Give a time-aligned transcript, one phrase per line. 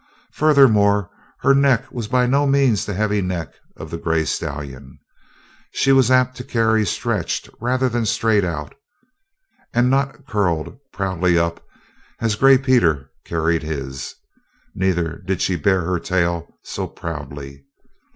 [0.31, 4.97] Furthermore, her neck, which was by no means the heavy neck of the gray stallion,
[5.73, 8.73] she was apt to carry stretched rather straight out
[9.75, 11.63] and not curled proudly up
[12.19, 14.15] as Gray Peter carried his.
[14.73, 17.63] Neither did she bear her tail so proudly.